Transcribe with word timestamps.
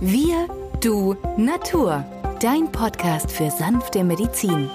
Wir, 0.00 0.46
du, 0.82 1.14
Natur. 1.38 2.04
Dein 2.38 2.70
Podcast 2.70 3.32
für 3.32 3.50
sanfte 3.50 4.04
Medizin. 4.04 4.68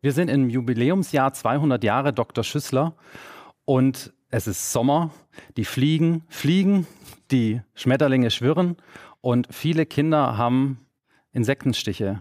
Wir 0.00 0.12
sind 0.12 0.30
im 0.30 0.50
Jubiläumsjahr 0.50 1.32
200 1.32 1.84
Jahre 1.84 2.12
Dr. 2.12 2.42
Schüssler 2.42 2.96
und 3.64 4.12
es 4.30 4.48
ist 4.48 4.72
Sommer. 4.72 5.12
Die 5.56 5.64
Fliegen 5.64 6.24
fliegen, 6.28 6.88
die 7.30 7.60
Schmetterlinge 7.74 8.32
schwirren 8.32 8.78
und 9.20 9.46
viele 9.48 9.86
Kinder 9.86 10.36
haben 10.36 10.88
Insektenstiche. 11.30 12.20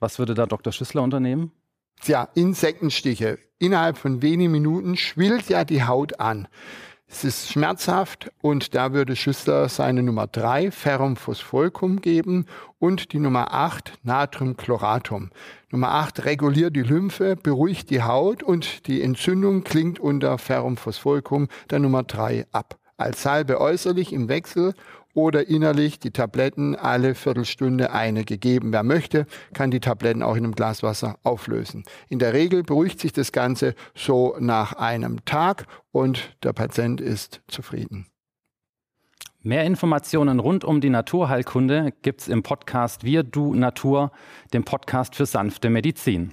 Was 0.00 0.18
würde 0.18 0.34
da 0.34 0.46
Dr. 0.46 0.72
Schüssler 0.72 1.04
unternehmen? 1.04 1.52
Tja, 2.00 2.28
Insektenstiche. 2.34 3.38
Innerhalb 3.58 3.98
von 3.98 4.22
wenigen 4.22 4.52
Minuten 4.52 4.96
schwillt 4.96 5.48
ja 5.48 5.64
die 5.64 5.84
Haut 5.84 6.20
an. 6.20 6.48
Es 7.10 7.24
ist 7.24 7.50
schmerzhaft 7.50 8.30
und 8.42 8.74
da 8.74 8.92
würde 8.92 9.16
Schüssler 9.16 9.68
seine 9.68 10.02
Nummer 10.02 10.26
3 10.26 10.70
Ferrum 10.70 11.16
Phospholcum 11.16 12.00
geben 12.00 12.44
und 12.78 13.12
die 13.12 13.18
Nummer 13.18 13.52
8 13.52 13.94
Natriumchloratum. 14.02 15.30
Nummer 15.70 15.88
8 15.88 16.26
reguliert 16.26 16.76
die 16.76 16.82
Lymphe, 16.82 17.34
beruhigt 17.34 17.88
die 17.90 18.02
Haut 18.02 18.42
und 18.42 18.86
die 18.86 19.02
Entzündung 19.02 19.64
klingt 19.64 19.98
unter 19.98 20.36
Ferrum 20.36 20.76
Phospholcum 20.76 21.48
der 21.70 21.78
Nummer 21.78 22.02
3 22.02 22.46
ab. 22.52 22.78
Als 22.98 23.22
Salbe 23.22 23.60
äußerlich 23.60 24.12
im 24.12 24.28
Wechsel 24.28 24.74
oder 25.18 25.48
innerlich 25.48 25.98
die 25.98 26.12
Tabletten 26.12 26.76
alle 26.76 27.16
Viertelstunde 27.16 27.90
eine 27.90 28.24
gegeben. 28.24 28.72
Wer 28.72 28.84
möchte, 28.84 29.26
kann 29.52 29.72
die 29.72 29.80
Tabletten 29.80 30.22
auch 30.22 30.36
in 30.36 30.44
einem 30.44 30.54
Glas 30.54 30.84
Wasser 30.84 31.18
auflösen. 31.24 31.82
In 32.08 32.20
der 32.20 32.34
Regel 32.34 32.62
beruhigt 32.62 33.00
sich 33.00 33.12
das 33.12 33.32
Ganze 33.32 33.74
so 33.96 34.36
nach 34.38 34.74
einem 34.74 35.24
Tag 35.24 35.66
und 35.90 36.36
der 36.44 36.52
Patient 36.52 37.00
ist 37.00 37.40
zufrieden. 37.48 38.06
Mehr 39.42 39.64
Informationen 39.64 40.38
rund 40.38 40.62
um 40.62 40.80
die 40.80 40.90
Naturheilkunde 40.90 41.92
gibt 42.02 42.20
es 42.20 42.28
im 42.28 42.44
Podcast 42.44 43.02
Wir, 43.02 43.24
Du, 43.24 43.54
Natur, 43.54 44.12
dem 44.52 44.62
Podcast 44.62 45.16
für 45.16 45.26
sanfte 45.26 45.68
Medizin. 45.68 46.32